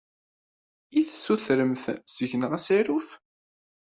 [0.99, 1.83] I tessutremt
[2.15, 3.09] seg-neɣ asaruf?